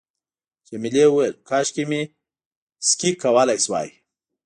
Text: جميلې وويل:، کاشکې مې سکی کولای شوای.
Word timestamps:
جميلې 0.67 1.03
وويل:، 1.07 1.33
کاشکې 1.49 1.83
مې 1.89 2.01
سکی 2.87 3.11
کولای 3.23 3.57
شوای. 3.65 3.87